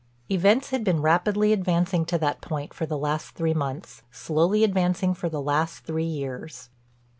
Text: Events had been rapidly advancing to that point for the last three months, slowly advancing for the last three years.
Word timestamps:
Events 0.31 0.71
had 0.71 0.83
been 0.83 1.03
rapidly 1.03 1.53
advancing 1.53 2.05
to 2.05 2.17
that 2.17 2.41
point 2.41 2.73
for 2.73 2.87
the 2.87 2.97
last 2.97 3.35
three 3.35 3.53
months, 3.53 4.01
slowly 4.09 4.63
advancing 4.63 5.13
for 5.13 5.29
the 5.29 5.39
last 5.43 5.83
three 5.83 6.05
years. 6.07 6.71